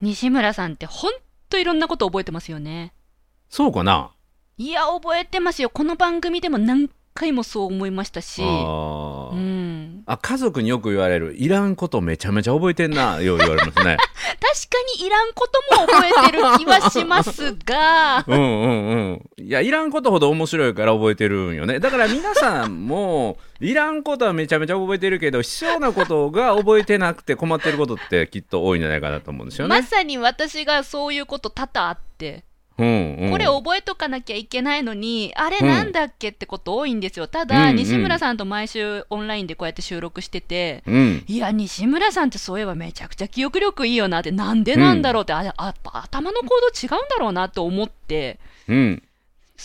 [0.00, 1.12] 西村さんってほん
[1.50, 2.92] といろんなこと覚えてますよね。
[3.48, 4.12] そうかな？
[4.56, 5.70] いや、覚えてますよ。
[5.70, 8.42] この番組でも何回もそう思いましたし。
[8.42, 9.67] あうーん。
[10.10, 13.98] あ家族によく言われるいらんことめちゃめちゃ覚えてんなよう言われますね
[14.40, 18.24] 確かにいらんことも覚えてる気はしますが。
[18.26, 32.47] うんうんうんいやいらんことほど面白いから覚えてるんよねだから皆さんもいらんことはめちゃめちゃ覚えてるけど必要なことが覚えてなくて困ってることってきっと多いんじゃないかなと思うんですよね、まさに私がそういうこと多々あって。
[32.78, 35.68] うんうん、これ覚えとかなきゃいけないのに、あれうん。
[35.68, 37.26] なんだっけってこと多いんですよ。
[37.26, 37.76] たうんだ、うん。
[37.76, 41.24] 西村さんと毎週オンラインでこうやって収録してて、うん。
[41.26, 49.02] いや、西村さんってそういえばめちゃくちゃ記憶力いいよなって、なんでなんだろうって、あれあやっぱ頭の行動違うんだろうなと思って、うん。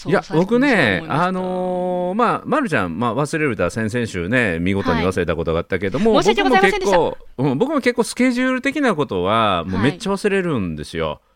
[0.08, 6.98] いや僕ねあのーまあ、ま、るちゃん、まあ、忘れる歌は先々週ね見事に忘れたことがあったけども、はい申し訳ございませんでした。
[6.98, 11.22] 僕も結構、うん、僕も結構スケジュール的なことはもうめっちゃ忘れるんですよ。
[11.22, 11.33] でス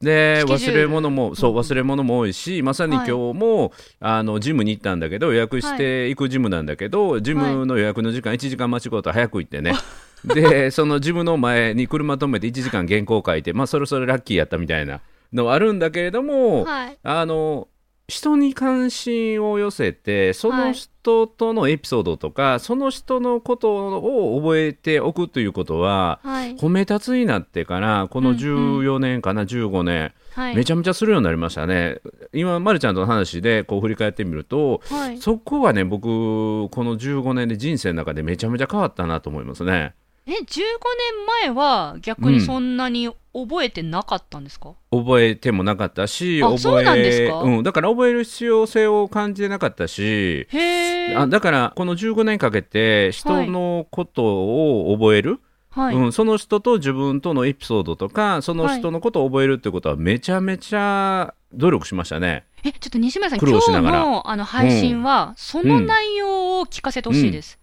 [0.00, 0.76] ケジュール。
[0.76, 9.74] 忘れ物もそううん忘れ物も多いしまさに今日も、あのジムに行ったんだけど予約して行くジムなんだけど、ジムの予約の時間1時間待ちごと早く行ってね。
[10.24, 15.00] でそのジムの前に車止めて1時間原稿書いてまあそれそれラッキーやったみたいな
[15.32, 16.98] のはあるんだけれども、はい。
[17.02, 17.68] あの
[18.10, 26.56] 人に関心を寄せてその人とのエピソードとか、その人のことを覚えておくということははい。
[26.56, 30.56] 褒め立つになってからこのうんうん14年かな、15年はい。
[30.56, 32.00] めちゃめちゃするようになりましたね。
[32.32, 35.18] 今、ま、るちゃんとの話でこう振り返ってみるとはい。
[35.18, 39.94] そこはね僕この15年で人生の中でめちゃめちゃ変わったなと思いますね。
[40.30, 40.70] え、15年
[41.44, 47.40] 前は逆にそんなに覚えてなかったんですか、覚えてもなかったし覚えあそうなんですか？
[47.42, 51.16] うん、だから覚える必要性を感じてなかったしへえ。
[51.16, 55.96] あだからこの15年かけて人のことを覚える、はい。
[55.96, 62.44] うん、その人と自分とのエピソードとかその人のことを覚えるってことはめちゃめちゃ努力しましたね。
[62.62, 64.00] え、ちょっと西村さん、苦今日労しながら。
[64.00, 67.58] のあの配信は、その内容を聞かせてほしいです。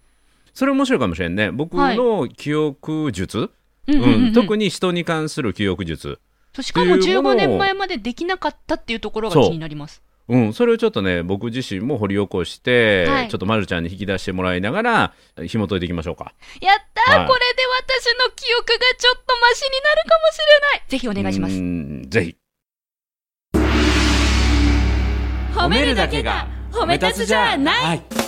[0.58, 1.52] それ面白いかもしれんね。
[1.52, 3.52] 僕の記憶術、
[4.34, 6.18] 特に人に関する記憶術、
[6.60, 10.02] しかも15っていうものを年前までできなかったっていうところが気になります。
[10.26, 13.28] うん、それをちょっとね僕自身も掘り起こして、はい。
[13.28, 15.14] ちょっとまるちゃんに引き出してもらいながら
[15.46, 16.34] 紐解いていきましょうか。
[16.60, 17.28] やったー、はい。
[17.28, 20.88] これで私の記憶がちょっとマシになるかもしれない。
[20.88, 21.60] ぜひお願いしまうす。
[21.60, 22.02] ん。
[22.10, 22.36] ぜひ。
[25.54, 27.98] 褒めるだけが褒め立つじゃない。
[27.98, 28.27] い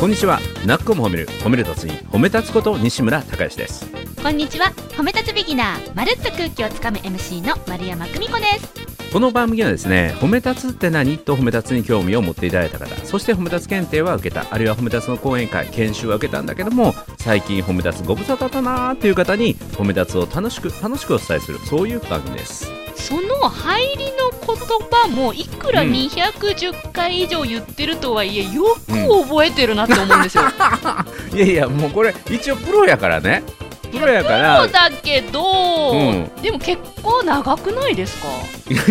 [0.00, 3.86] こんにちはなっこも褒める褒める達人褒め立つこと西村孝之です
[4.22, 4.72] こんにちは。
[4.96, 9.12] 褒め立つビギナー、まるっと空気をつかむ MC の丸山久美子です。
[9.12, 11.18] この番組はですね褒め立つって何？
[11.18, 24.56] と褒め立つに興味を持っていただいた方そして褒め立つ検定は受けたあるいは褒め立つの講演会研修は受けたんだけども最近褒め立つご無沙汰だなーっていう方に褒め立つを楽しく楽しくお伝えするそういう番組ですその入りの言
[24.90, 25.92] 葉もいくらうん。
[25.92, 30.44] 210回以上言ってるとはいえ、よく覚えてるなって思うんですよ。
[31.34, 33.42] いやいやもうこれ一応プロやからね。
[33.90, 34.58] プロやから。
[34.62, 35.42] そうだけど、
[35.92, 36.30] うん。
[36.42, 38.28] でも結構長くないですか？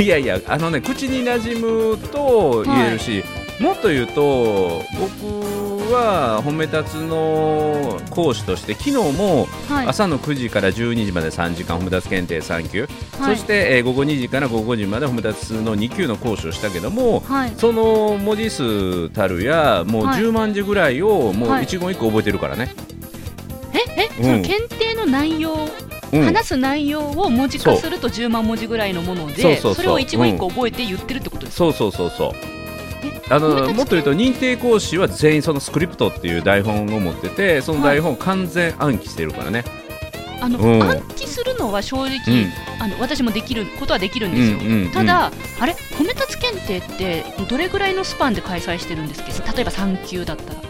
[0.01, 1.59] いやいやあのね口に馴染
[1.95, 3.23] むと言えるし、
[3.59, 9.87] もっと言うと僕は褒め立つの講師として昨日もはい。
[9.87, 12.81] 朝の9時から12時まで3時間褒め立つ検定3級、
[13.19, 13.35] はい。
[13.35, 17.53] そして、えー午後2時から午後5時まで褒め立つの2級の講師をしたけどもはい。
[17.57, 20.21] その文字数たるやもうはい。
[20.21, 21.63] 10万字ぐらいをもうはい。
[21.65, 22.73] 一言一句覚えてるからね。
[23.73, 24.23] え、え、うん。
[24.23, 25.69] その検定の内容、
[26.11, 26.23] うん。
[26.23, 32.31] 話す内容を文字化すると10万文字ぐらいのもので、それを一語一句覚えて言ってるってことですか、そうそうそうそう。
[32.33, 32.58] え
[33.29, 39.63] あのもっと言うと認定講師は全員そのスクリプトっていう台本を持っててその台本を完全暗記してるからね、
[40.41, 40.83] あの、うん。
[40.83, 42.19] 暗記するのは正直、うん。
[42.81, 44.57] あの私もできることはできるんですよ。
[44.57, 44.91] うんうんうん。
[44.91, 45.73] ただ、あれ？
[45.73, 49.53] 褒め立つ検定ってどれぐらいのスパンで開催してるんですっけ？
[49.53, 50.61] 例えば3級だったら。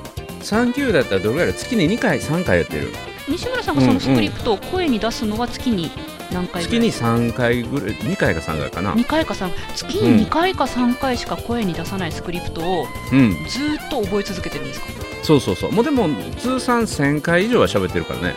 [0.42, 2.90] 3級だったらどれぐらいだ月に2回3回やってる。
[3.28, 5.92] 西村さんがそのスクリプトを声に出すのは月に
[6.32, 8.94] 何回月に3回ぐらい2回か3回かな。
[8.94, 13.32] 2回か3月に2回か3回しか声に出さないスクリプトをうん。
[13.48, 14.88] ずーっと覚え続けてるんですか？
[15.24, 15.72] そうそうそう。
[15.72, 18.36] もうでも通算1000回以上は喋ってるからね。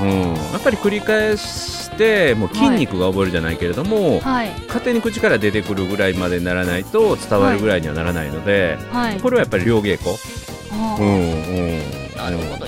[0.00, 0.34] うん。
[0.34, 4.50] やっぱり繰り返してもう筋肉が覚えるじゃないけれども、はい。
[4.66, 9.20] 勝手に口から出てくるぐらいまでにならないと伝わるぐらいにはならないので、はい。
[9.20, 10.10] これはやっぱり両稽古、
[10.98, 11.12] うんう
[11.76, 12.66] ん、なるほど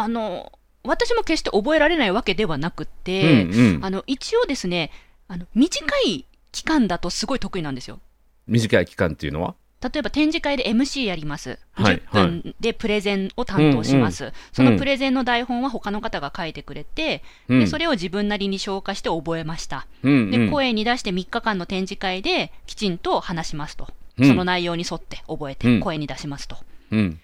[0.00, 0.52] あの
[0.82, 3.84] 私も決して覚えられないわけではなくうて、んうん。
[3.84, 4.90] あの一応ですね
[5.28, 8.00] あの短い期間だとすごい得意なんですよ。
[8.46, 9.54] 短い期間っていうのは？
[9.82, 17.60] 例えば展示会で MC やります、はい10分でプレゼンを担当します、そのプレゼンの台本は他の方が書いてくれて、うん。
[17.60, 20.30] でそれを自分なりに消化して覚えました、うんうん。
[20.30, 23.88] で声に出して3日間の展示会できちんと話しますと、
[24.18, 24.28] うん。
[24.28, 25.78] その内容に沿って覚えうん。
[25.78, 26.56] て声に出しますと、
[26.90, 27.20] うん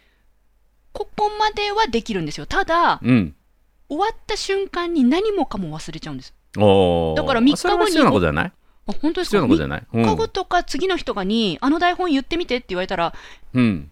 [0.96, 2.46] ここまではできるんですよ。
[2.46, 3.34] ただうん。
[3.88, 6.34] 終わった瞬間に何もかも忘れちゃうんです。
[6.54, 6.60] だ
[7.24, 8.52] から三日後に必要なことじゃない？
[8.88, 9.30] あ本当ですか？
[9.30, 13.14] 必要なことじゃない？3日後とか次の人がに、あの台本言ってみてって言われたら
[13.52, 13.90] うん。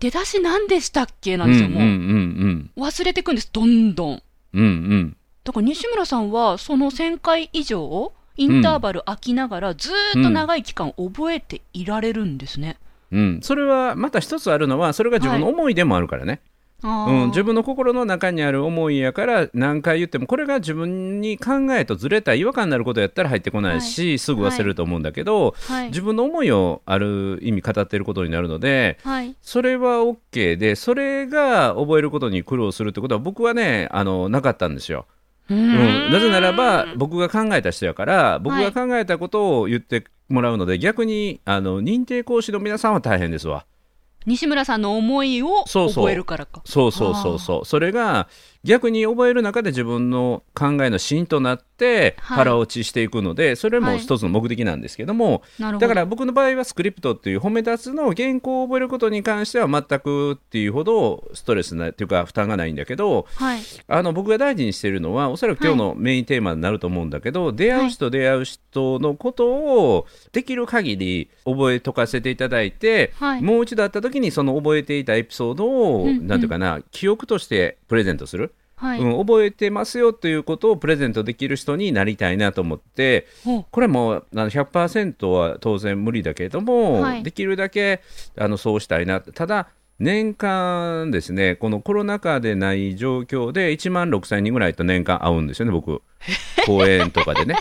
[0.00, 1.36] 出だし何でしたっけ？
[1.36, 3.50] なんですよ、もう、うんうん忘れてくんです。
[3.52, 4.22] どんどん。
[4.54, 4.64] うんうん。
[4.64, 12.76] うんだから西村さんはその1000回以上をインターバル空きながらずーっと長い期間覚えていられるんですね。
[13.10, 16.40] うん、それはまた一つあるのはそれが自分の思いでもあるからね、
[16.82, 17.24] あー。
[17.24, 25.86] うん、自分の心の中にある思いやから何回言ってもこれが自分に考えとずれた違和感になることやったら入ってこないし、すぐ忘れると思うんだけど、はい。
[25.88, 29.34] 自分の思いをある意味語っていることになるのではい。
[29.40, 35.06] それは OK でそれが覚えることに苦労するってことは僕はねあのなかったんですよ。
[35.50, 35.60] ううん。
[35.60, 43.66] ん、なぜならば僕が考えた人やから僕が考えたことを言ってもらうので、逆にあの認定講師の皆さんは大変ですわ。
[44.26, 46.62] 西村さんの思いをそうそう覚えるからか。
[46.64, 48.28] そうそうそうそうそれが
[48.62, 52.38] 逆に覚える中で自分の考えの芯となってはい。
[52.38, 53.98] 腹落ちしていくので、それもはい。
[53.98, 55.42] 一つの目的なんですけども。
[55.58, 63.60] だから僕の場合はスクリプトっていう褒め立つの原稿を覚えることに関しては全くっていうほどストレスなっていうか負担がないんだけどはい。
[63.86, 73.42] あの僕が大事にしているのはおそらく今日のメインテーマになると思うんだけど、出会う人出会う人のことをできる限り覚えとかせていただいて、はい。
[73.42, 76.26] もう一度会った時にその覚えていたエピソードを、うんうん。
[76.26, 79.00] なんていうかな記憶としてプレゼントする、はい。
[79.00, 83.26] うん、覚えてますよということをプレゼントできる人になりたいなと思って
[83.70, 88.00] これもあの100%は当然無理だけれども、はいできるだけ
[88.36, 96.00] あのそうしたいなただ年間ですねこのコロナ禍でない状況で1万6000人ぐらいと年間会うんですよね僕
[96.66, 97.56] 講演とかでね。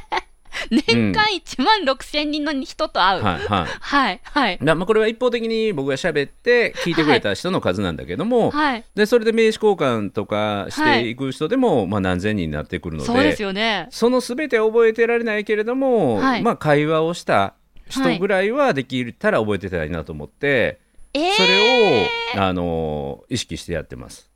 [0.69, 3.23] 年間1万6千人の人と会う。
[3.23, 4.21] はいはいはい。
[4.23, 4.59] はい。
[4.61, 8.83] だまあこれは一方的に僕が喋って聞いてくれた人の数なんだけども、はい。
[8.95, 13.87] でそれで名刺交換とかしていく人でも、まあ、何千人になってくるのでそうですよね。
[13.91, 17.53] その全て覚えてられないけれども、はいまあ、会話をした
[17.89, 20.79] 人ぐらいはできたら覚えてたらいいなと思って、
[21.13, 22.05] えーそれ
[22.35, 24.29] を、あの意識してやってます。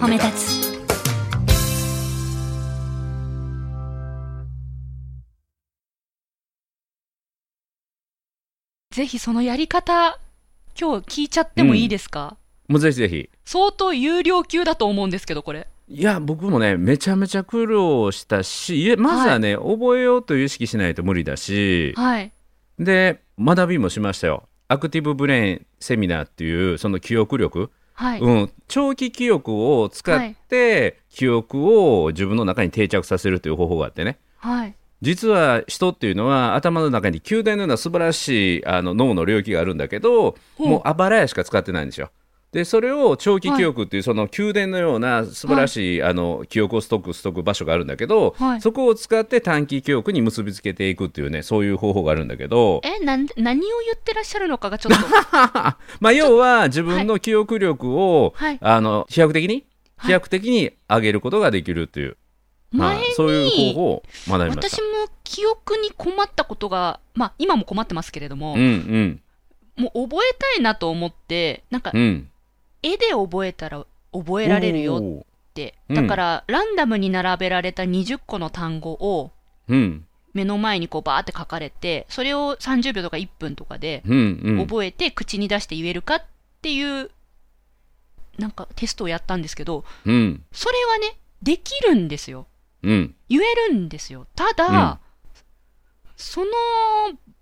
[0.00, 0.70] 褒め立つ
[8.90, 10.18] ぜひそのやり方、
[10.78, 13.28] 今日聞いちゃってもいいですか、もうぜひぜひ。
[13.44, 15.68] 相当有料級だと思うんですけど、これ。
[15.86, 22.32] いや僕もねめちゃめちゃ苦労したしまずはね、覚えようという意識しないと無理だしはい。
[22.78, 24.48] で学びもしましたよ。
[24.68, 28.20] アクティブブレインセミナーっていうその記憶力、はい。
[28.20, 34.74] うん、長期記憶を使って記憶を自分の中に定着させるという方法があってねはい。
[35.02, 42.10] 実は人っていうのは頭の中に宮殿のような素晴らしいあの脳の領域があるんだけどもうあばらやしか使ってないんですよ。
[42.52, 48.60] でそれを長期記憶っていうその宮殿のような素晴らしい、あの記憶をストックストック場所があるんだけど、はい。
[48.60, 52.80] そこを使って短期記憶に結びつけていくっていうねそういう方法があるんだけど。
[52.82, 55.06] え、な何を言ってらっしゃるのかがちょっと。
[56.00, 58.58] まあ要は自分の記憶力を、はい。
[58.60, 59.64] あの飛躍的に
[59.96, 60.06] はい。
[60.06, 62.16] 飛躍的に上げることができるっていう、
[62.72, 64.68] 前そういう方法を学びました。
[64.68, 64.88] 私も
[65.22, 69.22] 記憶に困ったことが、まあ今も困ってますけれども、うんうん。
[69.76, 72.29] もう覚えたいなと思って、なんかうん
[72.82, 74.98] 絵で覚えたら覚えられるよ。
[74.98, 75.74] って。
[75.88, 79.32] うんだから、ランダムに並べられた20個の単語を
[79.68, 80.06] うん。
[80.32, 84.58] 目の前にこうバーって書かれて、それを30秒とか1分とかでうんうん。
[84.66, 86.22] 覚えて口に出して言えるかっ
[86.62, 87.10] ていう、
[88.38, 90.44] なんかテストをやったんですけど、うん。
[90.52, 92.46] それはね、できるんですよ。
[92.82, 93.14] うん。
[93.28, 94.26] 言えるんですよ。
[94.36, 95.00] ただ、
[96.16, 96.50] その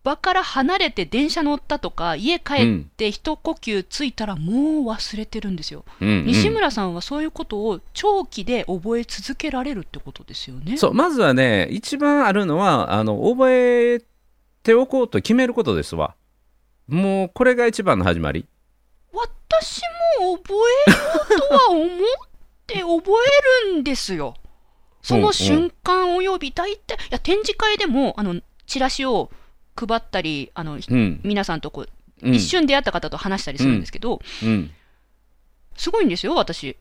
[0.09, 5.85] 場から離れて電車乗ったとか、家帰って一呼吸ついたらもう忘れてるんですよ。
[6.01, 10.77] うんうん西村さんはそういうことを長期で覚え続けられるってことですよね。
[10.77, 14.03] そうまずはね一番あるのはあの覚え
[14.63, 16.15] ておこうと決めることですわ
[16.87, 18.47] もうこれが一番の始まり
[19.13, 19.83] 私
[20.21, 20.55] も覚
[20.87, 20.97] えよ
[21.37, 21.89] うとは思っ
[22.67, 23.13] て覚
[23.67, 24.35] えるんですよ。
[25.03, 29.31] その瞬間および大体、いや、展示会でも、あの、チラシを
[29.87, 31.21] 配ったり、あの、うん。
[31.25, 31.89] 皆さんとこう、
[32.27, 32.35] うん。
[32.35, 34.71] 一瞬出会った方と話したりするんですけど、うん。
[35.77, 36.77] すごいんですよ、私。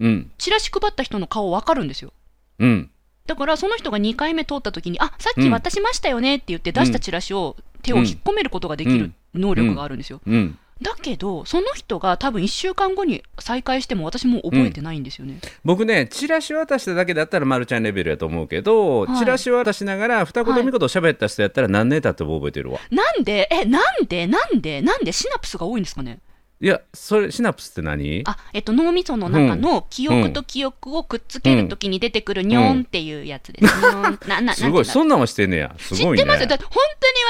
[0.00, 0.30] うん。
[0.38, 2.12] チラシ配った人の顔わかるんですよ。
[2.58, 2.90] うん。
[3.26, 10.20] だから、その人が2回目通った時に、あ、さっき渡しましたよねって言って出したチラシを手を引っ込めることができる能力があるんですよ。
[10.26, 15.40] うんだけど、その人が多分1週間後に再会しても私も覚えてないんですよね。
[15.64, 19.18] 僕ねチラシ渡しただけだったらまるちゃんレベルやと思うけど、はい。
[19.18, 25.10] チラシ渡しながら二言三言喋った人やったら何年経っても覚えてるわ、なんで、え、なんで、なんで、なんで？
[25.12, 26.20] シナプスが多いんですかね？
[26.64, 28.22] いやそれシナプスって何？
[28.24, 33.64] あ、えっと、脳みその中の記憶と記憶をくっつけるときに出てくるニョーンっていうやつです。
[33.76, 35.74] ニョーンな、な、すごいそんなんはしてんねや。
[35.78, 36.22] すごいね。
[36.22, 36.40] 知ってます？
[36.40, 36.46] よ。
[36.46, 36.74] だって本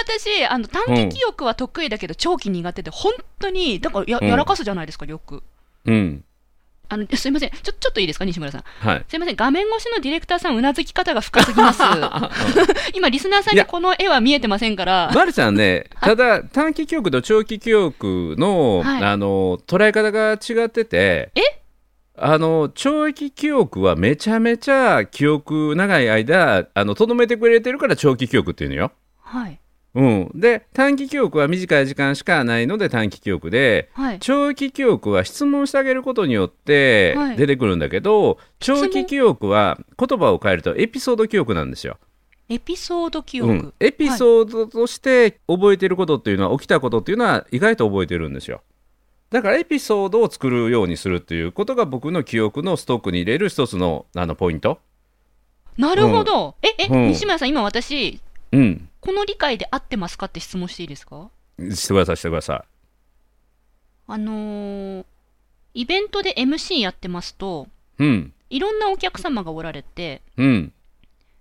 [0.06, 4.28] 当に私、あの短期記憶は得意だけど、長期苦手で、本当に、だからやうん。
[4.28, 5.42] やらかすじゃないですか、よく。
[5.86, 6.24] うん
[6.88, 7.50] あのすいません。
[7.50, 8.62] ちょ、ちょっといいですか、西村さん。
[8.62, 9.04] はい。
[9.08, 11.82] すいません、画面越しのディレクターさん、うなずき方が深すぎます。
[12.94, 19.02] 今、リスナーさんにこの絵は見えてませんから、まるちゃんね、 ただ短期記憶と長期記憶の,、はい。
[19.02, 21.40] あの捉え方が違っててえ？
[22.16, 28.92] あの長期記憶はめちゃめちゃ記憶長い間あのとどめてくれてるから長期記憶っていうのよ。
[29.20, 29.58] はい、
[29.94, 37.36] うん、で短期記憶は短い時間しかないので短期記憶ではい、長期記憶は質問してあげることによってはい。
[37.36, 41.98] 出てくるんだけど、質問長期記憶は言葉を変えるとエピソード記憶なんですよ。
[42.48, 43.52] エピソード記憶。
[43.52, 48.62] うん、エピソードとして覚えてることっていうのは起きたことっていうのは意外と覚えてるんですよ。
[49.30, 54.78] だからエピソードを作るようにするっていうことが僕の記憶のストックに入れる一つのあのポイント。
[55.76, 56.54] なるほど。
[56.62, 57.08] え、え、うん。
[57.08, 58.20] 西村さん、今私、
[58.52, 61.30] うんこの理解で合ってますかって質問していいですか？
[61.58, 62.64] してくださいしてくださ
[64.06, 65.04] あのー
[65.76, 67.66] イベントで MC やってますと、
[67.98, 68.32] いうん。
[68.48, 70.72] いろんなお客様がおられて、うん。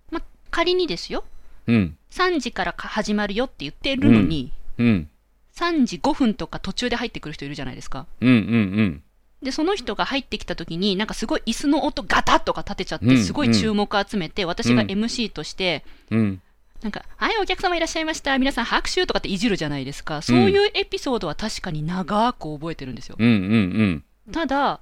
[0.09, 1.23] ま、仮にですよ、
[1.67, 1.97] うん。
[2.09, 5.09] 3時からか始まるよって言ってるのに、うん。
[5.55, 8.07] 3時5分とか途中で入ってくる人いるじゃないですか。
[8.21, 9.03] うんうん
[9.43, 16.41] で、その人が入ってきた時に、なんかすごい椅子の音ガタッとか立てちゃっうんて、すごい注目集めて、私がうん MC として、うんうん
[16.83, 18.37] なんか、はい、お客様いらっしゃいました。
[18.37, 20.21] 皆さん拍手とかっていじるじゃないですか。
[20.21, 23.15] そういうエピソードは確かに長く覚えてるんですよ。
[23.17, 24.79] うんうんただ、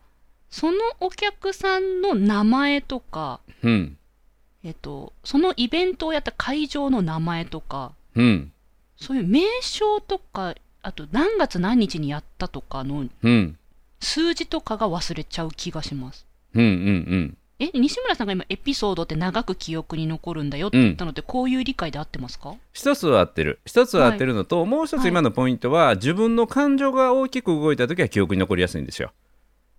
[0.50, 3.98] そのお客さんの名前とか、うんうん
[4.64, 8.52] えっと、そのイベントをやった会場の名前とか、うん
[8.98, 13.58] そういう名称とか、あと何月何日にやったとかのうん
[14.00, 16.26] 数字とかが忘れちゃう気がします。
[16.56, 22.56] うんうんえ、西村さんが今エピソードって長く記憶に残るんだよって言ったのって、こういう理解で合ってますか？
[22.74, 23.60] 一つは合ってる。
[23.68, 29.14] 一つは合ってるのと、もう一つ今のポイントは、自分の感情が大きく動いた時は記憶に残りやすいんですよ。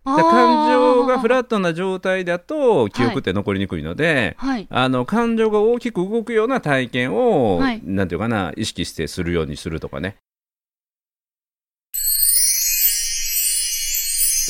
[0.04, 4.68] 感情がフラットな状態だと記憶って残りにくいので、はい。
[4.70, 7.80] あの感情が大きく動くような体験を、はい。
[7.82, 10.16] なんていうかな意識してするようにするとかね。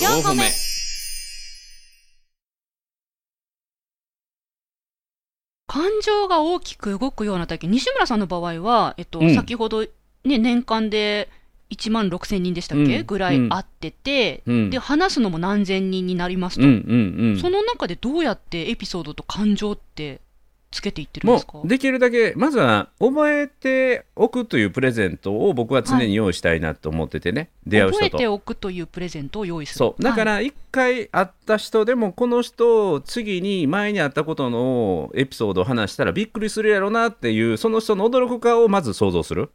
[0.03, 0.72] 4歩目
[5.73, 9.35] 感情が大きく動くような体験、西村さんの場合は、えっと、うん。
[9.35, 9.87] 先ほど、
[10.23, 11.31] ね、年間で
[11.71, 13.07] 1万6千人でしたっけ、うん。
[13.07, 14.69] ぐらい会ってて、うん。
[14.71, 16.63] で、話すのも何千人になりますと。
[16.63, 17.39] うんうんうん。
[17.39, 20.21] その中でどうやってエピソードと感情って
[20.73, 21.61] つけていってるんもですか？
[21.63, 28.05] うできるだけまずは覚えておくというプレゼントを僕は常に用意したいなと思っててね、出会う人と。
[28.07, 28.27] 覚えて。
[28.27, 29.79] おくというプレゼントを用意する。
[29.79, 30.03] そう。
[30.03, 39.51] だかはいら一回会った人でもこの人次に前に会ったことのエピソードを話したらびっくりするやろなっていうその人の驚く顔をまず想像する。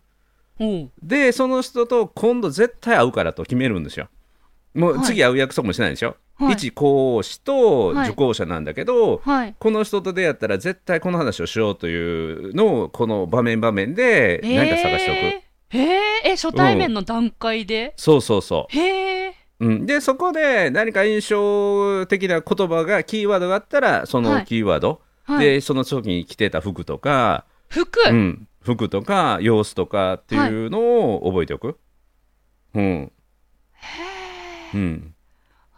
[1.03, 4.09] でその人と今度絶対会うからと決めるんですよ
[4.77, 5.05] もうはい。
[5.05, 6.53] 次会う約束もしないでしょ、はい。
[6.53, 8.09] 一講師とはい。
[8.09, 9.55] 受講者なんだけど、はい。
[9.57, 15.79] この人と出会ったら絶対この話をしようというのをこの場面場面で何か探しておく、えー。
[15.79, 24.45] へえ、え、初対面の段階で、そうそうそへえ、う、うん、でそこで何か印象的な言葉がキーワードがあったらそのはい。
[24.45, 25.45] キーワード、はい。
[25.45, 31.77] でその時に着てた服とか、服、うん、服とか様子とかっていうのを覚えておく、
[32.75, 33.11] うん
[34.73, 35.13] うん。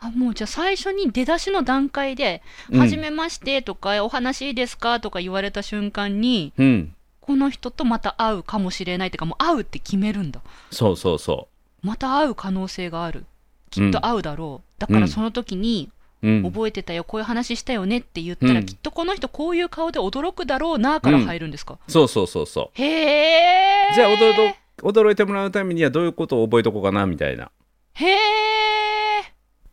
[0.02, 2.42] あもうじゃあ最初に出だしの段階で
[2.72, 2.80] 「うん。
[2.80, 6.96] はじめまして」とか「お話いいですか?」とか言われた瞬間にうん。
[7.22, 10.42] この人とまた会うかもしれないっていうかもう会うって決めるんだ。
[10.72, 11.48] そうそうそ
[11.84, 13.26] また会う可能性がある。
[13.70, 15.90] きっと会うだろう、だからその時に
[16.22, 18.66] 覚えてたよこういう話したよねって言ったら、うん。
[18.66, 27.52] きっとこの人こういう顔で驚くだろうなから入るんですか、そうそうそうそへえうじゃあ驚いと驚いてもらうためにはどういうことを覚えとこうかなみたいな、
[27.94, 28.18] へえ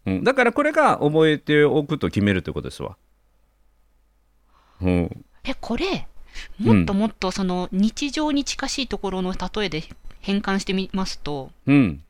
[0.06, 2.96] うん、だからこれが覚えておくと決めるってことですわ。
[4.80, 5.24] うん。
[5.44, 6.06] えこれ
[6.58, 9.82] もっともっとその日常に近しいところの例えで
[10.20, 12.02] 変換してみますとうん。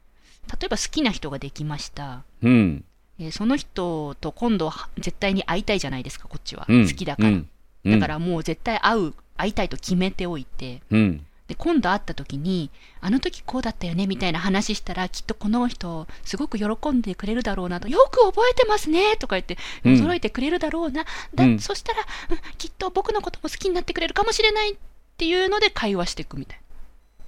[0.60, 2.84] 例えば好きな人ができました、うん。
[3.18, 6.86] えーその人と今度は絶対に会いたいじゃないですかこっちは、うん。
[6.86, 7.48] 好きだから、うん。
[7.90, 10.82] だからもう絶対会う会いたいと決めておいて。
[10.90, 19.94] うんで今度会った時にあの時こうだったよねみたいな話したらきっとこの人すごく喜んでくれるだろうなとよく覚えてますねとか言ってうん。
[19.94, 21.58] 驚いてくれるだろうな、だうん。
[21.58, 22.00] そしたら、
[22.30, 24.76] うんきっと僕のことも好きになってくれるかもしれないっ
[25.16, 26.60] ていうので会話していくみたい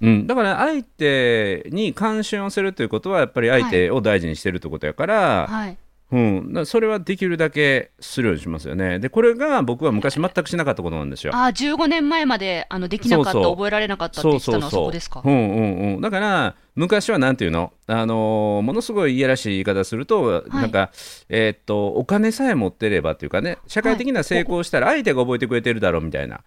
[0.01, 5.57] うん、だから相手に関心をするということはやっぱり相手を大事にしてるってことやから、な。
[5.57, 5.77] はい、
[6.11, 6.19] う
[6.61, 8.97] ん、それはできるだけするようにしますよね。
[8.97, 11.35] でこれが僕は昔全くしなかったことなんですよ。
[11.35, 13.55] ああ15年前まであのできなかったそうそう。
[13.55, 15.21] 覚えられなかったって言ってたのはそこですか？
[15.23, 20.49] うんうんうん、だから昔はなんていうの、あのーものすごいいやらしい言い方すると、い。
[20.49, 20.91] なんか、
[21.29, 26.41] えーっとお金さえ持ってればっていうかね社会的な成功したら相手が覚えてくれてるだろうみたいな。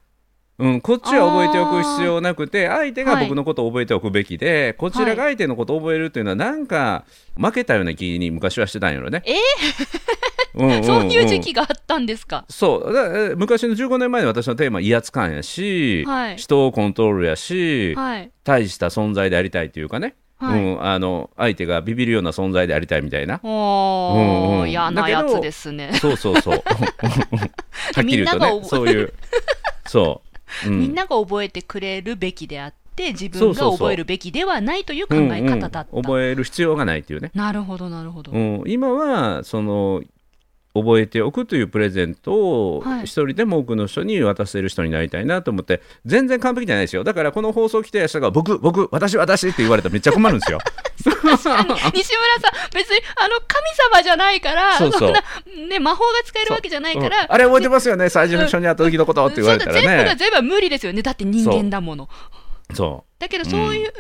[0.62, 7.04] うん、こっちは覚えておく必要なくて相手が僕のことを覚えておくべきで、こちらが相手のことを覚えるっていうのはなんか
[7.37, 9.25] 負けたような気に昔はしてたんやろね。
[9.26, 9.35] え
[10.54, 10.85] うんうんうん。
[10.85, 12.45] そういう時期があったんですか？
[12.49, 13.37] そう。
[13.37, 16.37] 昔の15年前の私のテーマは威圧感やし、はい。
[16.37, 18.31] 人をコントロールやし、はい。
[18.45, 20.62] 大した存在でありたいというかね、はい。
[20.62, 23.40] うん、あの相手がビビるような存在でありたいみたいな。
[23.42, 25.90] おー、うんうん嫌なやつですね。
[25.95, 26.62] そうそうそう。
[26.62, 29.12] はっきり言うとねそういう
[29.87, 30.31] そう、
[30.66, 36.02] うん、みんなが覚えてくれるべきであって自分が覚えるべきではないという考え方だった、うんうん。
[36.02, 40.02] 覚える必要がないっていうね、なるほどなるほど、うん、今はその
[40.74, 43.04] 覚えておくというプレゼントをはい。
[43.04, 47.04] 一人でも多くの人に渡せる人になりたいなと思って全然完璧じゃないですよ。
[47.04, 50.58] だからこの放送来てる人が僕僕私私って言われたらめっちゃ困るんですよ。
[51.04, 51.60] 西村さん
[52.74, 55.10] 別にあの神様じゃないからそうそう。
[55.10, 55.22] んな
[55.68, 57.24] ね、魔法が使えるわけじゃないから、う。
[57.24, 58.08] んあれ覚えてますよね？
[58.08, 61.02] 最初に会った時のことって言われたらそうだ全部がね全部は無理ですよね。
[61.02, 62.08] だって人間だもの。
[62.74, 63.92] そだけどそういう、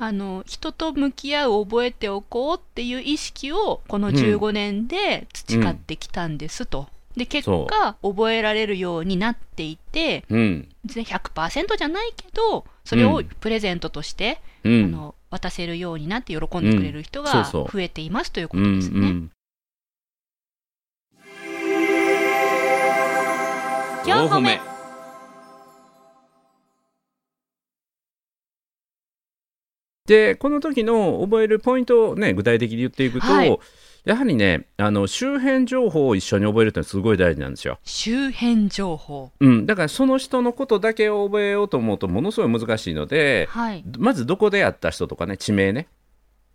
[0.00, 6.86] あの人と向き合う覚えておこうっていう意識をこの15年で培ってきたんですと。
[7.16, 13.24] で結そ果覚えられるようになっていてううん別に100%じゃないけどそれをうん。
[13.24, 14.84] プレゼントとして、うん。
[14.84, 19.00] あの渡せるようになって喜んでくれる人が増えていますというこうんとですね。
[19.00, 19.30] うん
[24.06, 24.77] 4歩目
[30.08, 33.58] でこの時の覚えるポイントをね具体的に言っていくと、はい。
[34.04, 37.78] やはりねあの周辺情報を一緒に覚えるってのはすごい大事なんですよ。
[37.84, 39.32] 周辺情報。
[39.38, 43.84] うん、だからその人のことだけを覚えようと思うとものすごい難しいのではい。
[43.98, 45.88] まずどこで会った人とかね地名ね。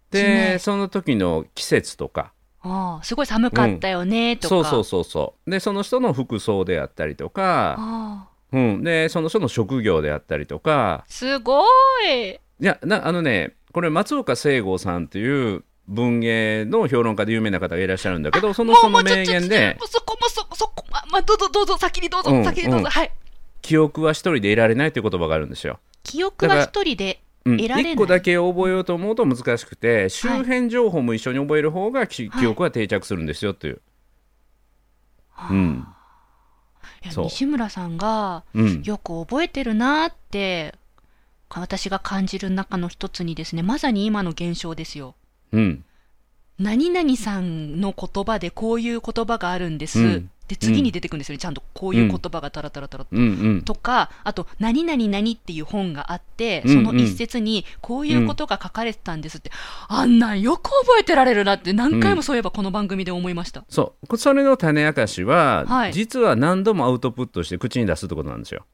[0.09, 2.33] でその時の季節とか。
[2.61, 4.47] ああすごい寒かったよねとか。
[4.49, 5.51] そうそうそうそう。
[5.51, 11.03] でその人の服装であったりとか、うん、でその人の職業であったりとか。
[11.07, 11.63] すご
[12.07, 12.39] い。
[12.59, 22.85] いやなあのねこれ松岡聖剛さんという文芸の評論家で有名な方がいらっしゃるんだけどその人の名言でそこもそこそこままどうぞどうぞ先にどうぞ、うん先にどうぞ、うん。
[22.85, 23.11] はい
[23.61, 25.79] 「記憶は一人でいられない」という言葉があるんですよ。
[26.03, 27.93] 記憶は一人でうん、得られない。
[27.93, 32.39] 1個だけ覚えようと思うと難しくて周辺情報も一緒に覚える方がき、はい。
[32.39, 33.81] 記憶は定着するんですよという。
[35.49, 35.87] うん。
[37.03, 38.81] いや西村さんがうん。
[38.83, 40.73] よく覚えてるなって
[41.59, 45.15] 私が感じる中の一つにですねまさに今の現象ですよ。
[45.51, 45.85] うん。
[46.59, 50.29] 何々さんの言葉でこういう言葉があるんです、うん。
[50.47, 51.39] で次に出てくるんですよね。
[51.39, 53.21] ちゃんとこういう言葉がタラタラタラうん。
[53.21, 53.61] うん。
[53.63, 59.51] とか、あと、何々何っていう本があって、その一節に、こういうことが書かれてたんですって、
[59.87, 63.63] あんなんよく覚えてられるなって、何回もそういえばこの番組で思いました。
[63.69, 64.17] そう。
[64.17, 65.93] それの種明かしは、はい。
[65.93, 68.65] 実は何度もアウトプットして口に出すってことなんですよ。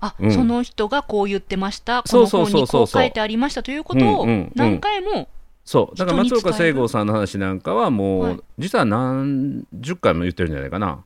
[0.00, 0.32] あ、うん。
[0.32, 5.28] その人がこう言ってました、この本にこう書いてありましたということを何回も、
[5.64, 5.96] そう。
[5.96, 8.40] だから松岡聖剛さんの話なんかはもう、はい。
[8.58, 11.04] 実は何十回も言ってるんじゃないかな。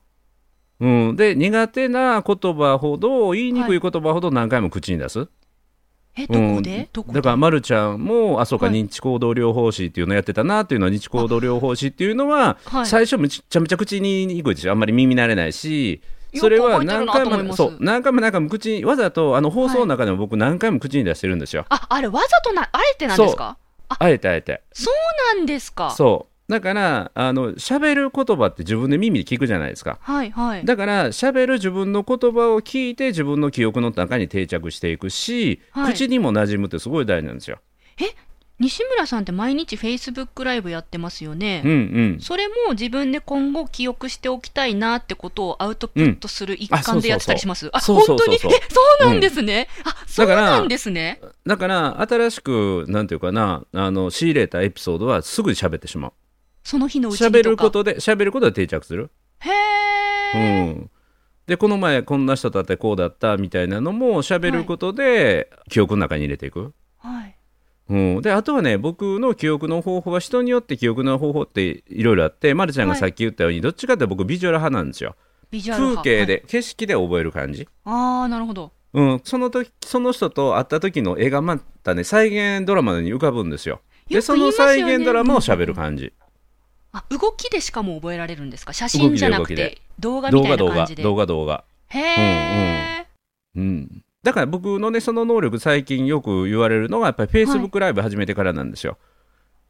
[0.80, 5.28] うん、で苦手な言葉ほど言いにくい言葉ほど何回も口に出す。
[6.16, 6.88] え、どこで、うん。
[6.92, 7.14] どこで？
[7.14, 8.74] だから、ま、るちゃんもあそうか、はい。
[8.74, 12.86] 認知行動療法士っていうのやってたなっていうのは認知行動療法士っていうのは、はい。
[12.86, 16.00] 最初めちゃめちゃ口に言いにくいでしょあんまり耳慣れないし
[16.34, 23.56] それは何回もそう何回も何回も口にわざとあの放送の中でも僕何回も口に出してるんですよ、あ、あれ、わざとな、あえてなんですか？
[23.88, 24.62] あえてあえて。
[24.72, 25.90] そうなんですか？
[25.90, 26.52] そう。
[26.52, 29.98] だからあの喋る言葉って自分で耳で聞くじゃないですか。
[30.00, 30.64] はい、はい。
[30.64, 35.92] だから喋る自分の言葉を聞いて自分の記憶の中に定着していくし、はい。
[35.92, 37.58] 口にも馴染むってすごい大事なんですよ
[38.60, 41.62] 西村さんって毎日フェイスブックライブやってますよね。
[41.64, 41.74] うんう
[42.16, 47.68] んそれも自分で今後記憶しておきたいなってことをアウトプットする一環でやってたりします。
[47.68, 48.34] うそうそう本当に？
[48.34, 48.48] え、そ
[49.02, 49.68] うなんですね。
[49.84, 51.20] あ、そうなんですね。
[51.46, 56.12] だから新しくなんていうかなあの仕入れたエピソードはすぐ喋ってしまう
[56.62, 57.26] その日のうちに。
[57.28, 59.52] 喋ることで喋ることで定着するへう
[60.34, 60.90] え、ん
[61.46, 67.34] でこの前こんな人だってこうだったみたいなのも喋ることで記憶の中に入れていく、はい。
[67.90, 75.16] うん、であとはね僕の記憶の方法は人によって記憶の方法っていろいろあってまるちゃんがさっき言ったように、どっちかって僕ビジュアル派なんですよ。
[75.50, 76.02] ビジュアル派。
[76.04, 76.42] 風景で、はい。
[76.46, 77.68] 景色で覚える感じ。
[77.84, 78.70] ああ、なるほど。
[78.92, 83.80] うん、その時その人と会った時の絵がまたね再現ドラマに浮かぶんですよ。
[84.08, 86.12] でよくその再現ドラマを喋る感じ、
[86.92, 88.72] あ、動きでしかも覚えられるんですか？
[88.72, 91.02] 写真じゃなくて、動画みたいな動画動画感じで。
[91.02, 91.64] 動画動画。
[91.88, 93.06] へえ、
[93.56, 98.98] うんだから僕のねその能力最近よく言われるのがやっぱり Facebook ライブ始めてからなんですよ、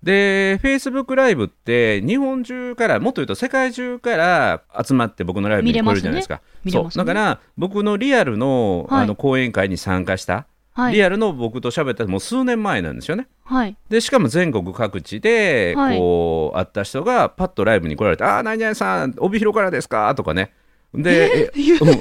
[0.03, 6.41] で Facebook ライブって日本中からもっと言うと世界中から集まって僕のライブに来るじゃないですか。
[6.65, 6.91] すね。
[6.97, 9.03] だから僕のリアルの,、はい。
[9.05, 10.95] あの講演会に参加した、はい。
[10.95, 13.29] リアルの僕と喋ったもう数年前なんですよね。
[13.45, 13.77] はい。
[13.91, 15.99] でしかも全国各地ではい。
[15.99, 20.53] こう、会った人がパッとライブに来られて「ああ何々さん帯広からですか?」とかね。
[20.95, 22.01] で、えうん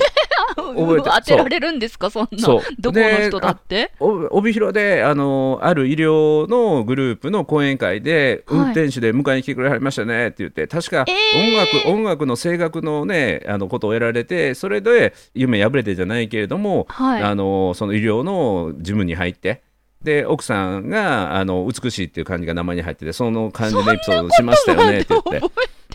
[0.62, 2.10] 覚えて 当てられるんですか？
[2.10, 2.48] そんな。
[2.80, 3.92] どこの人だって？
[4.00, 8.60] お帯広であのある医療のグループの講演会で、はい。
[8.60, 17.22] 運転手で迎えに来てくれはりましたねって言って確かえ音楽、ー音楽の声楽のねあのことをやられてそれで夢破れてじゃないけれども、はい。
[17.24, 19.62] あのその医療の事務に入って。
[20.02, 25.42] で奥さんがあの美しいっていう感じが名前に入っててその感じのエピソードしましたよねって言って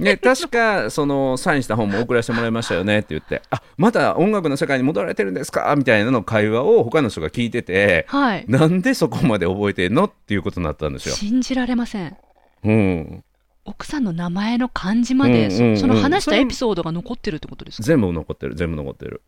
[0.01, 8.45] ね、確かそのサインした本も送らせてもらいましたよねって言ってあまた音楽の世界に戻られてるんですかみたいなの会話を他の人が聞いててはい。
[8.49, 11.15] なんでそこまで覚えてんのっていうことになったんですよ。
[11.15, 12.17] 信じられません。
[12.65, 13.25] うん、
[13.65, 17.83] 奥さんの名前の漢字まで、うんうんうんそその話したエピソードが残ってるってことですか？
[17.85, 19.23] 全部残ってる全部残ってる、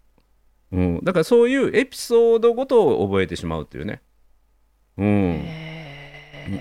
[0.73, 4.03] うん、だからそういうエピソードごとを覚えてしまうっていうね。
[4.99, 5.45] うん、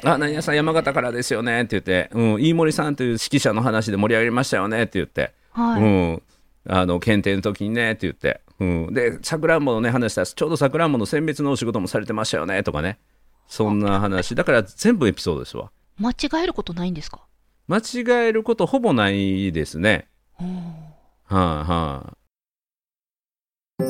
[0.03, 1.63] あ何々さん山形からですよね。
[1.63, 4.83] って言って、うん、飯森さんという指揮者の話で盛り上がりましたよね。
[4.83, 5.81] って言って、はい。
[5.81, 6.21] うん、
[6.67, 7.91] あの検定の時にね。
[7.93, 12.63] って言って、うん、でさくらんぼのね話したらちょうどさくらんぼの選別のお仕事もされてましたよね。
[12.63, 12.99] とかね。
[13.47, 14.35] そんな話。
[14.35, 15.71] だから全部エピソードですわ。
[15.97, 17.21] 間違えることないんですか？
[17.67, 20.07] 間違えることほぼないですね。
[20.39, 20.47] うん
[21.27, 22.17] はい、は
[23.79, 23.83] い、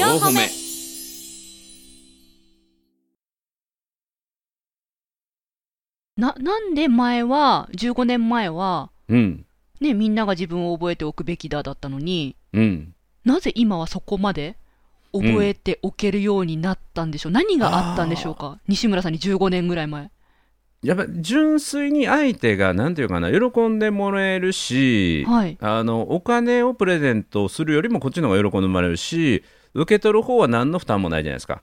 [0.00, 0.63] 4歩目
[6.16, 9.44] な、なんで前は、15年前は、うん。
[9.80, 12.94] ね、みんなが自分を覚えておくべきだだったのに、うん。
[13.24, 14.56] なぜ今はそこまで
[15.12, 18.58] 覚えておけるようになったんでしょう、何があったんでしょうか？
[18.68, 20.10] 西村さんに15年ぐらい前。
[20.82, 25.56] やっぱ純粋に相手が何て言うかな喜んでもらえるし、はい。
[25.60, 31.62] あのお金をプレゼントするよりもこっちの方が喜んでもらえるし受け取る方は何の負担もないじゃないですか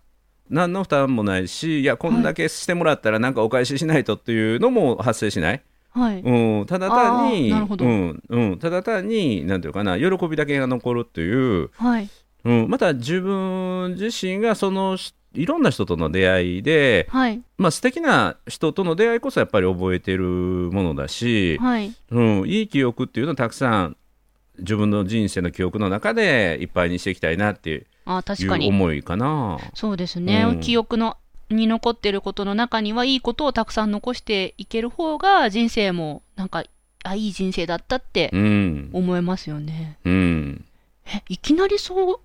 [0.50, 6.22] 何の負担もないしいやこんだけしてもらったらなんかお返ししないとっていうのも発生しない、はい。
[6.22, 12.10] うん、ただ単にあーなるほどうんうん、ただ単に何ていうかな喜びだけが残るっていう、はい。
[12.44, 14.98] うん、また自分自身がその
[15.34, 17.42] いろんな人との出会いで、はい。
[17.58, 21.94] まあ素敵な人との出会いこそやっぱり覚えてるものだし、はい。
[22.10, 23.98] うん、いい記憶っていうのをたくさん
[24.60, 28.68] 自分の人生の記憶の中でいっぱいにしていきたいなっていうあ確かに。
[28.68, 29.60] 思いかな。
[29.74, 30.46] そうですね。
[30.48, 31.18] うん記憶の、
[31.50, 36.64] に残ってることの中にはいいことをたくさん残していける方が人生もなんか
[37.04, 39.98] あいい人生だったってうん、思えますよね。
[40.06, 40.66] うん、
[41.06, 42.20] えいきなりそう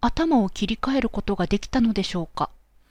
[0.00, 2.50] 頭を切り替えることができたのでしょうか？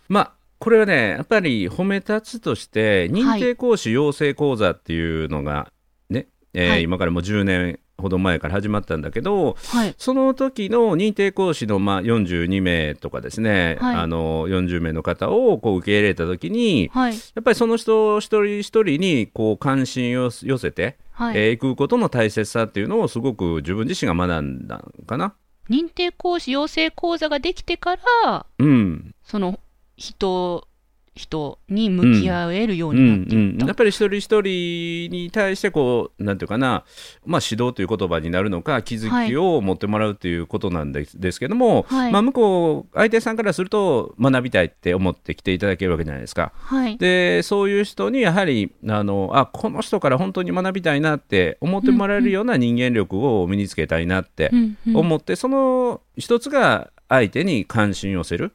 [0.10, 5.72] まあこれはねやっぱり褒め立つとして認定講師養成講座っていうのが
[6.10, 9.96] ね、えーはい今からもう10年ほど前から始まったんだけどはい。
[9.98, 17.14] その時の認定講師のまあ42名とかですね、はいあの40名の方をこう受け入れた時にはい。
[17.14, 21.38] やっぱりその人一人一人にこう関心を寄せて、はい。
[21.38, 25.34] えー行くことの大切さっていうのをすごく自分自身が学んだんかな。
[25.70, 29.60] 認定講師養成講座ができてからうん、その
[29.96, 30.68] 人
[31.16, 36.86] 人に向き合えるよううんになっていった、うん、やっぱり一人一人に対してこうなんていうかな、
[37.26, 42.12] まあ、指導という言葉になるのか気づきを持ってもらうということなんです,、ですけども、はい。
[42.12, 46.52] まあ、向こう相手さんからすると学びたいって思って来ていただけるわけじゃないですか。
[46.56, 46.98] はい。
[46.98, 54.98] でそういう人にやはりあのあこの人から本当に学びたいなって思ってもらえるような人間力を身につけたいなってうんうん。
[54.98, 58.54] 思って、その一つが相手に関心を寄せる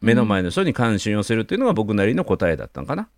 [0.00, 3.08] 目の前の人に関心を寄せるっていうのが僕なりの答えだったのかな。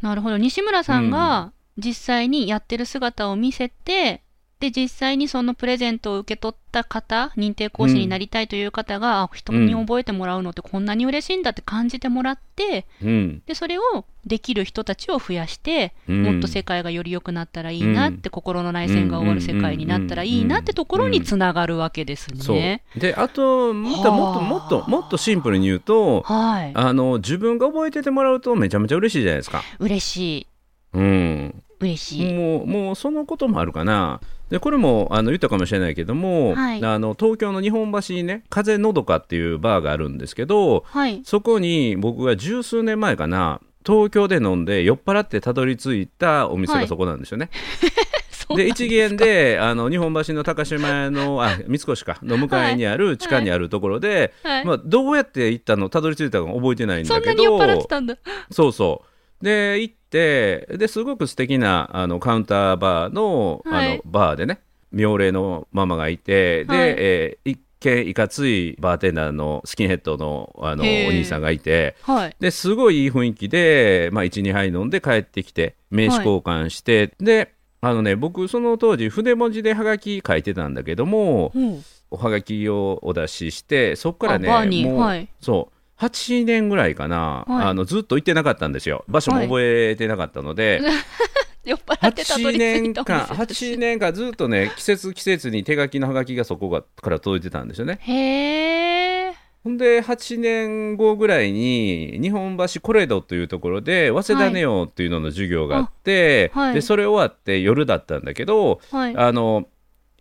[0.00, 4.22] なるほど西村さんが実際にやってる姿を見せて、
[4.60, 13.42] で実際にそのプレゼントを受け取った方認定講師になりたいという方が、あ人に覚えてもらうのってこんなに嬉しいんだって感じてもらって、うん。
[13.46, 16.22] でそれをできる人たちを増やして、うん。
[16.24, 22.84] もっと世界がより良くなったらいいなって、心の内戦が終わる世界になったらいいなってところにつながるわけですね。
[22.94, 26.72] であともっともっともっともっとシンプルに言うとはい。
[26.74, 29.62] あの自分が覚えててもらうとめちゃめちゃ嬉しいじゃないですか。
[29.78, 30.46] 嬉しい。
[30.92, 32.34] うん、嬉しい。
[32.34, 34.20] もうもうそのこともあるかな。
[34.50, 41.22] でこれもあの言ったかもしれないけども、はいあの東京の日本橋にね風のどかっていうバーがあるんですけどはい。
[41.24, 47.50] そこに僕が十数年前かな東京で飲んで酔っ払ってたどり着いたお店はいがそこなんですよね。
[48.30, 58.16] そうで一元であの日本橋の高島屋のあ三越かの向かいにある地下にあるところで、はいまあ、どうやって行ったのたどり着いたのか覚えてないんそだけんなに酔っ払ってどたんだ。
[58.50, 59.04] そうそ
[59.40, 63.92] うで行ってですごく素敵なあのカウンターバーの,、はい。
[63.92, 64.60] あのバーでね
[64.92, 66.94] 妙齢のママがいてで、はい。
[66.98, 72.36] えー一見いかついバーテンダーのスキンヘッドのあのお兄さんがいてはい。
[72.38, 81.82] ですごいいい雰囲気で、まあ、12杯飲んで帰ってきて名刺交換して、であのね僕その当時筆文字でハガキ書いてたんだけどもうん。
[82.10, 84.48] おはがきをお出ししてそこからね
[84.84, 85.28] もう、はい。
[85.40, 87.66] そう8年ぐらいかな、はい。
[87.66, 89.04] あのずっと行ってなかったんですよ。
[89.06, 90.80] 場所も覚えてなかったので、
[91.62, 93.64] 酔っ払ってたど8り着い年間店です。
[93.64, 97.98] 8年間ずっとね季節季節に手書きのハガキがそこがから届いてたんですよね。
[98.00, 99.34] へえ。
[99.62, 106.74] ほんで8年後ぐらいに日本橋コレドというところで早稲田ネオっていうのの授業があって、あはい。
[106.74, 109.16] でそれ終わって夜だったんだけど、はい。
[109.16, 109.68] あの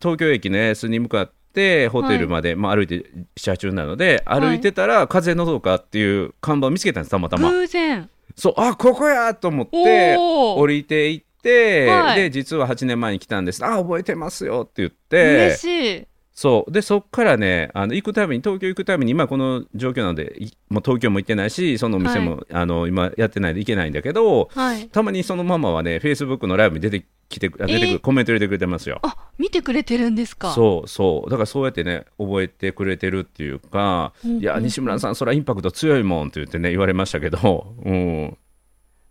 [0.02, 7.52] 東京駅のエースに向かってホテルまで、まあ、歩いて車中なので歩いてたら「風のどか」っていう看板を見つけたんですたまたま。
[7.52, 8.10] 偶然。
[8.36, 16.08] そうあここやと思って降りていって、はいで実は8年前に来たんですあ覚えてますよって言って嬉しい。
[16.41, 24.88] そうでそっからねあの行くたびに東京行くたびに今この状況なのでいもう東京も行ってないしそのお店も、あの今やってないで行けないんだけどはい。
[24.88, 28.99] たまにそのママはねフェイスブックのライブに出てきてあ出てくる、えーコメント入れてくれてますよ。
[29.04, 30.54] あ、見てくれてるんですか？
[30.54, 38.38] そうそうだからそうやってね覚えてくれてるっていうか「うんうんいや西村さんそれはインパクト強いもん」って言ってね言われましたけど、うん、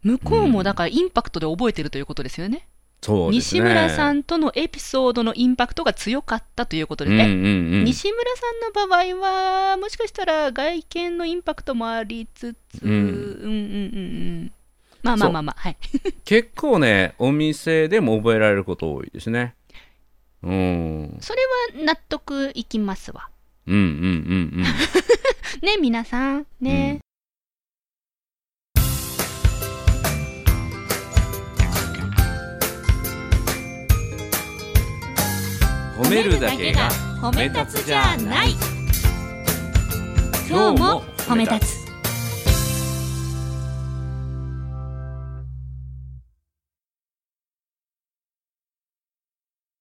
[0.02, 2.66] 向こうもだからインパクトで覚えてるということですよね。
[3.00, 7.30] そうですね西村さんとのエピソードのインパクトが強かったということで、うんうんえう
[7.82, 13.50] ん、西村さんの場合は、もしかしたら外見のインパクトもありつつ、うんうん、うんうんう
[14.44, 14.52] ん
[15.02, 15.76] まあまあまあまあ、はい。
[16.24, 19.54] 結構ねお店でも覚えられること多いですね。
[20.42, 21.42] うんそれ
[21.78, 23.28] は納得いきますわ。
[23.66, 24.64] うんうんうんうん
[25.62, 26.46] ね、皆さん。
[26.60, 27.00] ね。
[35.98, 36.88] 褒めるだけが
[37.20, 38.52] 褒め立つじゃない。
[40.48, 41.78] 今日も褒め立つ。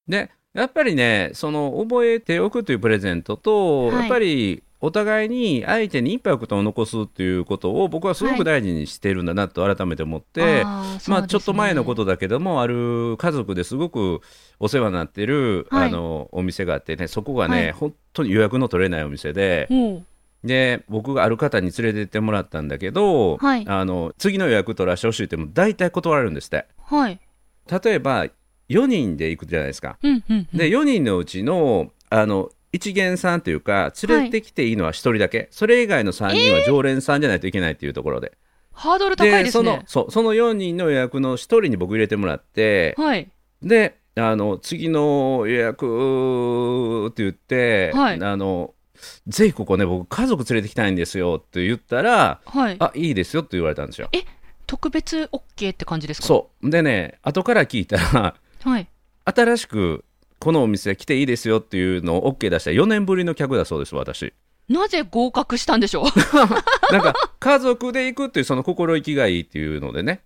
[0.08, 3.96] でやっぱりねその覚えておくというプレゼントと、はい。
[4.00, 11.96] やっぱりお互いに相手にインパクトを残すっていうことを僕はすごく大事にしてるんだなと改めて思って、あーまあちょっと前のこ。
[11.96, 14.20] とだけどもある家族ですごく
[14.60, 15.88] お世話になってる、はい。
[15.88, 17.72] あのお店があってねそこがね、はい。
[17.72, 19.68] 本当に予約の取れないお店で
[20.44, 23.64] で僕がある方に連れてってもらったんだけど、はい。
[23.66, 26.66] あの次の予約取らせてほしいっても大体断られるんですって。
[26.92, 27.20] うんはい。
[27.84, 28.26] 例えば
[28.68, 29.98] 4人で行くじゃないですか。
[30.02, 30.58] うんうんうん。
[30.58, 38.36] で4人のうちのあの一元さんというか連れてきていいのは1人だけ、それ以外の3人は常連さんじゃないといけないっていうところで、
[38.72, 39.82] ハードル高いですそのね。
[39.86, 43.30] そうその4人の予約の1人に僕入れてもらってはい。
[43.62, 48.74] であの次の予約って言って、はいあの
[49.28, 52.76] ぜひここね僕家族連れてきたいんですよって言ったらはい。
[52.80, 54.10] あいいですよって言われたんですよ。
[54.66, 56.26] 特別 OK って感じですか？
[56.26, 58.88] そうでね後から聞いたらはい。
[59.24, 60.04] 新しく
[60.38, 64.32] このお店来ていいですよっていうのを OK 出した4年ぶりの客だそうです私
[64.68, 66.04] なぜ合格したんでしょう？
[66.92, 70.22] なんか家族で行くっていうその心意気がいいっていうのでね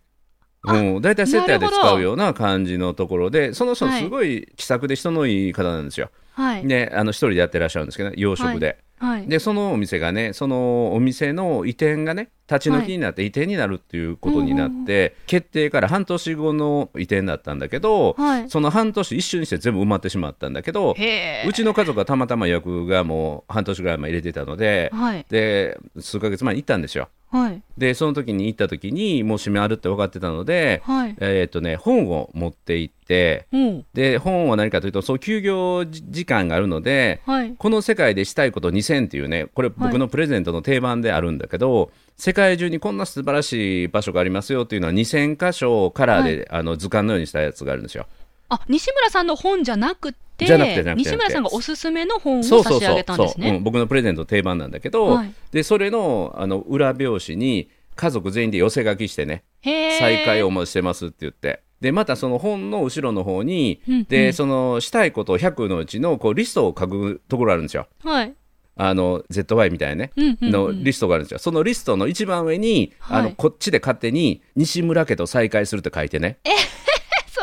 [0.64, 6.10] うん、大体接待で使うような感じのところでその人はいすごい気さくで人のいい方なんですよ。
[6.34, 6.66] はい。
[6.66, 9.26] であの一人でやってらっしゃるんですけど、ね、洋食で、はい。
[9.26, 18.50] でそのお店がねそのお店の移転がね立ち退きになって移転になるっていうことになって、決定から半年後の移転だったんだけど、はい。
[18.50, 25.26] その半年一瞬にして全部埋まってしまったんだけどうちの家族がたまたま予約がもう半年ぐらい前入れてたので、はい。
[25.28, 27.08] で数ヶ月前に行ったんですよ。
[27.32, 27.62] はい。
[27.78, 31.16] でその時に行った時にもう閉めあるって分かってたので、はい。
[31.18, 33.86] えーっとね本を持って行ってうん。
[33.94, 37.54] で本は何かというとそう休業時時間があるのではい。
[37.56, 48.06] この世界でしたいこと2000っていうねこれ僕のプレゼントの定番であるんだけど、世界中にこんな素晴らしい場所がありますよっていうのは2000箇所カラーで、あの図鑑のようにしたやつがあるんですよ。
[48.54, 53.60] あ西村さんの本じゃなくてじゃなくて西村さんがおすすめの本を差し上げたんですね。
[53.62, 55.32] 僕のプレゼントの定番なんだけど、はい。
[55.52, 59.44] でそれのあの裏表紙に家族全員で寄せ書きしてね。
[59.62, 61.62] 再会をしてますって言って。
[61.80, 64.04] でまたその本の後ろの方に、うんうん。
[64.04, 67.86] でそのしたいこと100のうちのこうリストを書くところあるんですよ。
[68.04, 68.34] はい。
[68.74, 70.50] あの ZY みたいなね、うんうんうん。
[70.50, 71.38] のリストがあるんですよ。
[71.38, 73.20] そのリストの一番上に、はい。
[73.20, 76.38] あのこっちで勝手に西村家と再会するって書いてね。
[76.44, 76.50] そ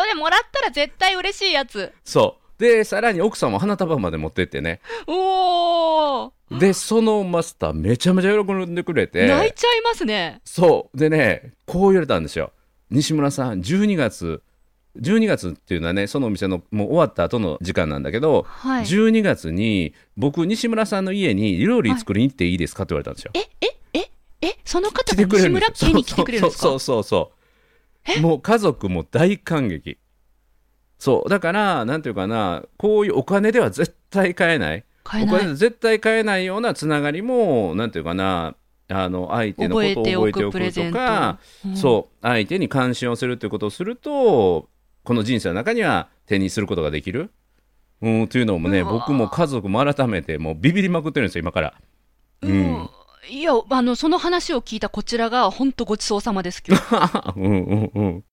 [0.10, 1.93] れもらったら絶対嬉しいやつ。
[2.04, 2.62] そう。
[2.62, 4.82] でさらに奥さんも花束まで持ってってね。
[5.08, 9.28] おおでそのマスターめちゃめちゃ喜んでくれて。
[9.28, 10.41] 泣いちゃいますね。
[10.43, 10.98] そう。
[10.98, 12.52] でねこう言われたんですよ。
[12.89, 14.41] 西村さん12月
[15.00, 18.84] 12月っていうのはねそのお店のもう終わった後の時間なんだけど、はい。
[18.84, 23.32] 12月に僕西村さんの家に料理作りに行っていいですかって言われたんですよ。
[23.36, 26.63] ええええその方来が西村家に来てくれるんですか？
[26.63, 27.38] そうそうそうそう
[28.22, 29.98] もう家族も大感激。
[30.98, 31.30] そう。
[31.30, 34.84] だからなんていうかなこういうお金では絶対買えない。
[35.06, 38.56] お金で絶対買えないようなつながりもなんていうかな
[38.89, 41.78] あの相手のことを覚えておくとか、うん。
[41.78, 42.15] そう。
[42.22, 44.69] 相手に関心をするということをすると
[45.04, 47.32] この人生の中には手にすることができる、
[48.02, 51.74] うん、というのもね僕も家族も改めてもうビビりまくってるんですよ今から。
[52.41, 52.89] うん
[53.28, 58.24] いやあのその話を聞いたこちらが本当ごちそうさまです今日 うんうんうん。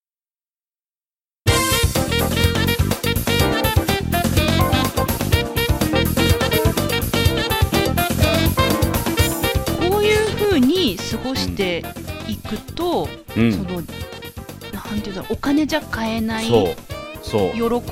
[9.90, 11.84] こういうふうに過ごして
[12.28, 13.52] いくと、うん。
[13.52, 13.84] そのなん
[15.02, 16.60] ていうんだろうお金じゃ買えない喜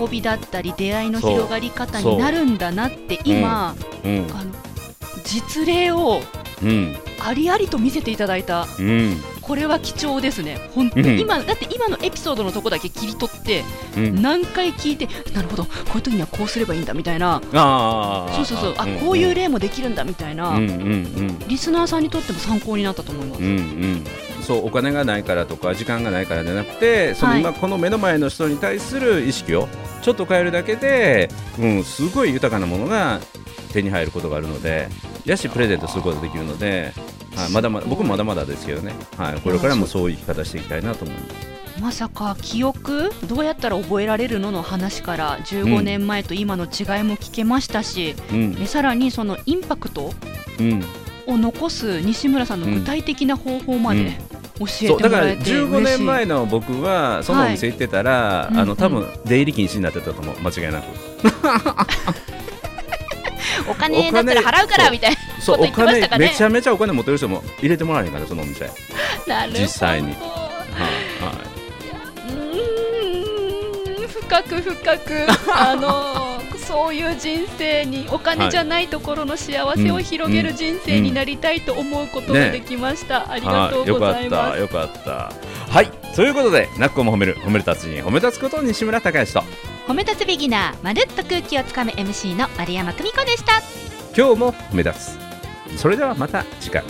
[0.09, 4.31] びだったり出会いの広がり方になるんだなって今、うん。
[4.33, 4.53] あの
[5.25, 6.21] 実例を
[6.63, 6.97] うん。
[7.21, 9.17] ありありと見せていただいたうん。
[9.41, 10.59] これは貴重ですね。
[10.75, 11.21] 本当に、うん。
[11.21, 13.65] 今だって今のエピソードのとこだけ切り取って
[13.97, 14.23] うん。
[14.23, 15.65] 何回聞いてなるほど。
[15.65, 17.41] こういう時にはこうすればいいんだみたいな。
[18.35, 18.75] そうそうそう。
[18.77, 20.59] あこういう例もできるんだみたいな、
[21.49, 24.05] リスナーさんにとっても参考になったと思います、うんうん、
[24.45, 27.41] そうお金がないからとか時間がないからじゃなくてそのはい。
[27.41, 29.69] 今この目の前の人に対する意識を
[30.03, 33.21] ちょっと変えるだけで、うん、すごい豊かなものが
[33.73, 34.89] 手に入ることがあるので
[35.25, 36.93] やしプレゼントすることができるので、
[37.35, 41.55] はい、まだまだ僕もまだまだですけどね、はい、これからもそういう生き方していきたいなと思います。
[41.81, 46.71] まさか記憶どうやったら覚えられるのの話から15年前と今の違い
[47.03, 48.57] も聞けましたし、うん。
[48.61, 50.13] えさらにそのインパクト
[50.61, 50.85] うん。
[51.27, 54.05] を残す西村さんの具体的な方法まうん。
[54.05, 54.21] で
[54.67, 60.37] そうだからてもらえて嬉しい、15年前の僕はそのお店行ってたら、はいあの多分出入り禁止になってたと思う。
[60.41, 60.85] 間違いなく。
[63.71, 68.65] お金だったら払うからみたいなそうお金めちゃめちゃお金持ってる人も入れてもらえへんからそのお店。
[68.65, 68.75] はい
[69.29, 70.11] なる実際に。
[70.13, 70.51] は
[72.29, 76.34] うーん深く深くあのー
[76.65, 84.99] そういう人生にお金じゃないところの幸せを広げる人生になりたいと思うことができました、あいりがとうございます、はい、よかった。
[84.99, 85.37] よかっ
[85.69, 85.73] た。
[85.73, 85.91] はい。
[86.15, 89.43] ということでなっこも褒める褒める達人褒め立つこと西村孝之と。
[89.87, 93.61] 褒め立つビギナーまるっと空気をつかむ MC の丸山久美子でした。
[94.17, 95.79] 今日も褒め立つ。
[95.79, 96.85] それではまた次回